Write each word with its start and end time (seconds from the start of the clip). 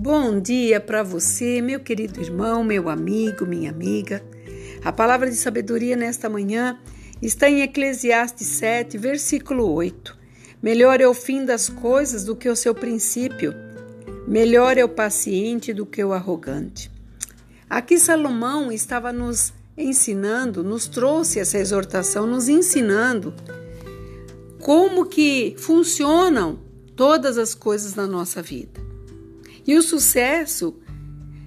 bom 0.00 0.38
dia 0.38 0.80
para 0.80 1.02
você, 1.02 1.60
meu 1.60 1.80
querido 1.80 2.20
irmão, 2.20 2.62
meu 2.62 2.88
amigo, 2.88 3.44
minha 3.44 3.68
amiga. 3.68 4.22
A 4.84 4.92
palavra 4.92 5.28
de 5.28 5.34
sabedoria 5.34 5.96
nesta 5.96 6.28
manhã 6.28 6.78
está 7.20 7.50
em 7.50 7.62
Eclesiastes 7.62 8.46
7, 8.46 8.96
versículo 8.96 9.68
8. 9.72 10.16
Melhor 10.62 11.00
é 11.00 11.08
o 11.08 11.12
fim 11.12 11.44
das 11.44 11.68
coisas 11.68 12.22
do 12.22 12.36
que 12.36 12.48
o 12.48 12.54
seu 12.54 12.76
princípio. 12.76 13.52
Melhor 14.28 14.78
é 14.78 14.84
o 14.84 14.88
paciente 14.88 15.72
do 15.72 15.84
que 15.84 16.02
o 16.04 16.12
arrogante. 16.12 16.92
Aqui 17.68 17.98
Salomão 17.98 18.70
estava 18.70 19.12
nos 19.12 19.52
ensinando, 19.76 20.62
nos 20.62 20.86
trouxe 20.86 21.40
essa 21.40 21.58
exortação, 21.58 22.24
nos 22.24 22.48
ensinando 22.48 23.34
como 24.60 25.06
que 25.06 25.56
funcionam 25.58 26.60
todas 26.94 27.36
as 27.36 27.52
coisas 27.52 27.96
na 27.96 28.06
nossa 28.06 28.40
vida. 28.40 28.87
E 29.66 29.76
o 29.76 29.82
sucesso 29.82 30.74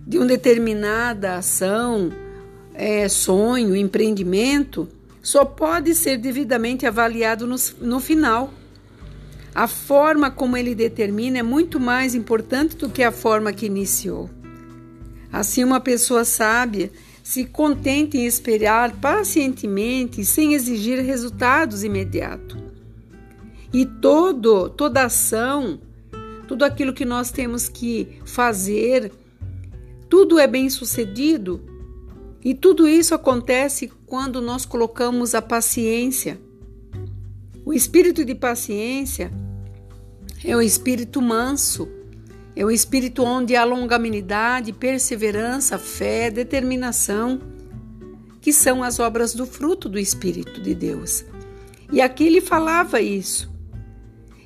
de 0.05 0.17
uma 0.17 0.25
determinada 0.25 1.35
ação, 1.35 2.11
é, 2.73 3.07
sonho, 3.07 3.75
empreendimento, 3.75 4.87
só 5.21 5.45
pode 5.45 5.93
ser 5.93 6.17
devidamente 6.17 6.85
avaliado 6.85 7.45
no, 7.45 7.55
no 7.79 7.99
final. 7.99 8.53
A 9.53 9.67
forma 9.67 10.31
como 10.31 10.57
ele 10.57 10.73
determina 10.73 11.39
é 11.39 11.43
muito 11.43 11.79
mais 11.79 12.15
importante 12.15 12.75
do 12.75 12.89
que 12.89 13.03
a 13.03 13.11
forma 13.11 13.51
que 13.51 13.65
iniciou. 13.65 14.29
Assim, 15.31 15.63
uma 15.63 15.79
pessoa 15.79 16.25
sábia 16.25 16.91
se 17.23 17.45
contenta 17.45 18.17
em 18.17 18.25
esperar 18.25 18.95
pacientemente, 18.98 20.25
sem 20.25 20.53
exigir 20.53 20.99
resultados 20.99 21.84
imediatos. 21.84 22.57
E 23.73 23.85
todo, 23.85 24.70
toda 24.70 25.05
ação 25.05 25.79
tudo 26.52 26.66
aquilo 26.66 26.91
que 26.91 27.05
nós 27.05 27.32
temos 27.32 27.70
que 27.70 28.20
fazer, 28.26 29.10
tudo 30.10 30.38
é 30.38 30.46
bem 30.46 30.70
sucedido. 30.70 31.62
E 32.44 32.54
tudo 32.54 32.90
isso 32.90 33.16
acontece 33.16 33.90
quando 34.05 34.41
nós 34.41 34.66
colocamos 34.66 35.34
a 35.34 35.41
paciência. 35.41 36.38
O 37.63 37.72
espírito 37.72 38.26
de 38.26 38.35
paciência 38.35 39.32
é 40.44 40.54
o 40.54 40.62
espírito 40.62 41.22
manso, 41.22 41.88
é 42.54 42.66
o 42.66 42.70
espírito 42.70 43.24
onde 43.24 43.55
há 43.55 43.63
longanimidade, 43.63 44.74
perseverança, 44.74 45.77
fé, 45.77 46.29
determinação, 46.29 47.40
que 48.41 48.52
são 48.52 48.84
as 48.84 48.99
obras 48.99 49.34
do 49.34 49.46
fruto 49.46 49.88
do 49.88 49.98
Espírito 49.98 50.60
de 50.60 50.76
Deus. 50.76 51.24
E 51.94 52.02
aqui 52.02 52.26
ele 52.26 52.41
falava 52.41 52.99
isso. 52.99 53.51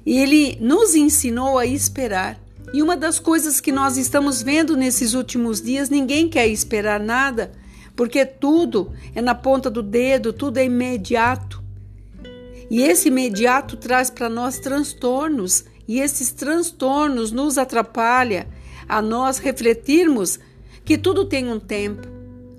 E 0.05 0.19
ele 0.19 0.57
nos 0.61 0.93
ensinou 0.93 1.57
a 1.57 1.65
esperar. 1.65 2.39
E 2.73 2.81
uma 2.81 2.95
das 2.95 3.19
coisas 3.19 3.59
que 3.59 3.71
nós 3.71 3.97
estamos 3.97 4.41
vendo 4.41 4.75
nesses 4.75 5.13
últimos 5.13 5.61
dias, 5.61 5.89
ninguém 5.89 6.29
quer 6.29 6.47
esperar 6.47 6.99
nada, 6.99 7.51
porque 7.95 8.25
tudo 8.25 8.91
é 9.13 9.21
na 9.21 9.33
ponta 9.33 9.69
do 9.69 9.81
dedo, 9.81 10.33
tudo 10.33 10.57
é 10.57 10.65
imediato. 10.65 11.63
E 12.69 12.81
esse 12.81 13.07
imediato 13.07 13.77
traz 13.77 14.09
para 14.09 14.29
nós 14.29 14.59
transtornos, 14.59 15.65
e 15.87 15.99
esses 15.99 16.31
transtornos 16.31 17.31
nos 17.31 17.57
atrapalha 17.57 18.47
a 18.89 19.01
nós 19.01 19.37
refletirmos 19.37 20.39
que 20.83 20.97
tudo 20.97 21.25
tem 21.25 21.49
um 21.49 21.59
tempo. 21.59 22.07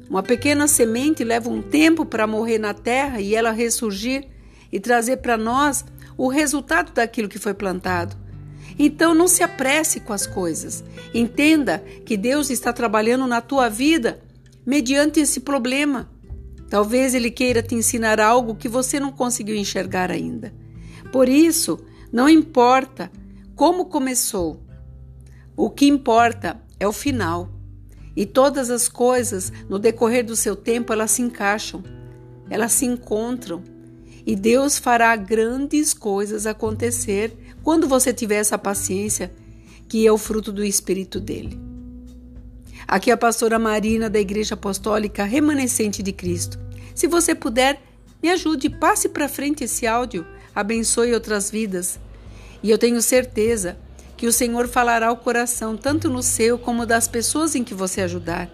Uma 0.08 0.22
pequena 0.22 0.68
semente 0.68 1.24
leva 1.24 1.50
um 1.50 1.60
tempo 1.60 2.04
para 2.06 2.26
morrer 2.26 2.58
na 2.58 2.72
terra 2.72 3.20
e 3.20 3.34
ela 3.34 3.50
ressurgir 3.50 4.28
e 4.72 4.78
trazer 4.78 5.18
para 5.18 5.36
nós 5.36 5.84
o 6.16 6.28
resultado 6.28 6.92
daquilo 6.92 7.28
que 7.28 7.38
foi 7.38 7.54
plantado. 7.54 8.16
Então 8.78 9.14
não 9.14 9.28
se 9.28 9.42
apresse 9.42 10.00
com 10.00 10.12
as 10.12 10.26
coisas. 10.26 10.84
Entenda 11.14 11.78
que 12.04 12.16
Deus 12.16 12.50
está 12.50 12.72
trabalhando 12.72 13.26
na 13.26 13.40
tua 13.40 13.68
vida 13.68 14.20
mediante 14.64 15.20
esse 15.20 15.40
problema. 15.40 16.10
Talvez 16.68 17.14
Ele 17.14 17.30
queira 17.30 17.62
te 17.62 17.74
ensinar 17.74 18.20
algo 18.20 18.56
que 18.56 18.68
você 18.68 18.98
não 18.98 19.12
conseguiu 19.12 19.54
enxergar 19.54 20.10
ainda. 20.10 20.52
Por 21.12 21.28
isso, 21.28 21.78
não 22.12 22.28
importa 22.28 23.10
como 23.54 23.86
começou, 23.86 24.60
o 25.56 25.70
que 25.70 25.86
importa 25.86 26.60
é 26.78 26.86
o 26.86 26.92
final. 26.92 27.50
E 28.14 28.26
todas 28.26 28.70
as 28.70 28.88
coisas, 28.88 29.52
no 29.68 29.78
decorrer 29.78 30.24
do 30.24 30.34
seu 30.34 30.56
tempo, 30.56 30.92
elas 30.92 31.10
se 31.12 31.22
encaixam, 31.22 31.82
elas 32.50 32.72
se 32.72 32.84
encontram 32.86 33.62
e 34.26 34.34
Deus 34.34 34.76
fará 34.76 35.14
grandes 35.14 35.94
coisas 35.94 36.46
acontecer 36.46 37.32
quando 37.62 37.86
você 37.86 38.12
tiver 38.12 38.38
essa 38.38 38.58
paciência, 38.58 39.32
que 39.88 40.04
é 40.04 40.10
o 40.10 40.18
fruto 40.18 40.50
do 40.50 40.64
Espírito 40.64 41.20
dele. 41.20 41.56
Aqui 42.88 43.10
é 43.10 43.14
a 43.14 43.16
pastora 43.16 43.56
Marina 43.56 44.10
da 44.10 44.18
Igreja 44.18 44.54
Apostólica 44.54 45.22
Remanescente 45.22 46.02
de 46.02 46.12
Cristo. 46.12 46.58
Se 46.92 47.06
você 47.06 47.36
puder, 47.36 47.80
me 48.20 48.28
ajude, 48.28 48.68
passe 48.68 49.08
para 49.08 49.28
frente 49.28 49.62
esse 49.62 49.86
áudio, 49.86 50.26
abençoe 50.52 51.14
outras 51.14 51.48
vidas. 51.48 52.00
E 52.62 52.70
eu 52.70 52.78
tenho 52.78 53.00
certeza 53.00 53.78
que 54.16 54.26
o 54.26 54.32
Senhor 54.32 54.66
falará 54.66 55.08
ao 55.08 55.16
coração, 55.16 55.76
tanto 55.76 56.08
no 56.10 56.22
seu 56.22 56.58
como 56.58 56.84
das 56.84 57.06
pessoas 57.06 57.54
em 57.54 57.62
que 57.62 57.74
você 57.74 58.00
ajudar. 58.00 58.50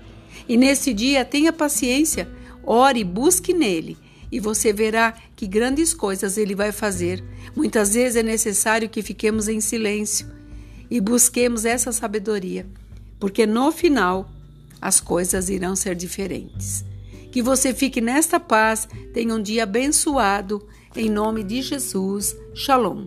E 0.46 0.56
nesse 0.56 0.92
dia, 0.92 1.24
tenha 1.24 1.52
paciência, 1.52 2.28
ore, 2.64 3.04
busque 3.04 3.54
nele 3.54 3.96
e 4.32 4.40
você 4.40 4.72
verá 4.72 5.14
que 5.36 5.46
grandes 5.46 5.92
coisas 5.92 6.38
ele 6.38 6.54
vai 6.54 6.72
fazer. 6.72 7.22
Muitas 7.54 7.92
vezes 7.92 8.16
é 8.16 8.22
necessário 8.22 8.88
que 8.88 9.02
fiquemos 9.02 9.46
em 9.46 9.60
silêncio 9.60 10.26
e 10.90 10.98
busquemos 11.02 11.66
essa 11.66 11.92
sabedoria, 11.92 12.66
porque 13.20 13.44
no 13.46 13.70
final 13.70 14.30
as 14.80 14.98
coisas 14.98 15.50
irão 15.50 15.76
ser 15.76 15.94
diferentes. 15.94 16.82
Que 17.30 17.42
você 17.42 17.74
fique 17.74 18.00
nesta 18.00 18.40
paz, 18.40 18.88
tenha 19.12 19.34
um 19.34 19.42
dia 19.42 19.64
abençoado, 19.64 20.66
em 20.96 21.10
nome 21.10 21.44
de 21.44 21.60
Jesus. 21.60 22.34
Shalom. 22.54 23.06